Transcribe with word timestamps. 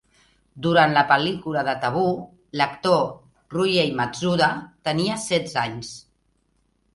Durant 0.65 0.93
la 0.93 1.01
pel·lícula 1.09 1.63
de 1.67 1.75
"Tabú", 1.83 2.05
l'actor 2.61 3.03
Ryuhei 3.57 3.93
Matsuda 4.01 4.49
tenia 4.89 5.21
setze 5.27 5.63
anys. 5.67 5.93